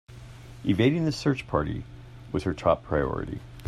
[0.65, 1.83] Evading the search party
[2.31, 3.39] was her top priority.